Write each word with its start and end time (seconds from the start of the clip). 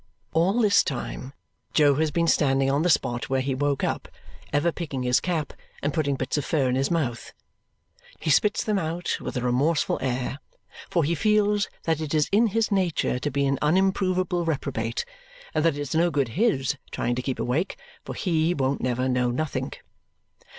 All 0.33 0.59
this 0.59 0.83
time 0.83 1.31
Jo 1.75 1.93
has 1.93 2.09
been 2.09 2.25
standing 2.25 2.71
on 2.71 2.81
the 2.81 2.89
spot 2.89 3.29
where 3.29 3.39
he 3.41 3.53
woke 3.53 3.83
up, 3.83 4.07
ever 4.51 4.71
picking 4.71 5.03
his 5.03 5.19
cap 5.19 5.53
and 5.83 5.93
putting 5.93 6.15
bits 6.15 6.39
of 6.39 6.43
fur 6.43 6.67
in 6.67 6.73
his 6.73 6.89
mouth. 6.89 7.33
He 8.19 8.31
spits 8.31 8.63
them 8.63 8.79
out 8.79 9.15
with 9.21 9.37
a 9.37 9.41
remorseful 9.43 9.99
air, 10.01 10.39
for 10.89 11.03
he 11.03 11.13
feels 11.13 11.69
that 11.83 12.01
it 12.01 12.15
is 12.15 12.29
in 12.31 12.47
his 12.47 12.71
nature 12.71 13.19
to 13.19 13.29
be 13.29 13.45
an 13.45 13.59
unimprovable 13.61 14.43
reprobate 14.43 15.05
and 15.53 15.63
that 15.63 15.77
it's 15.77 15.93
no 15.93 16.09
good 16.09 16.29
HIS 16.29 16.77
trying 16.89 17.13
to 17.13 17.21
keep 17.21 17.37
awake, 17.39 17.77
for 18.03 18.15
HE 18.15 18.55
won't 18.55 18.81
never 18.81 19.07
know 19.07 19.29
nothink. 19.29 19.83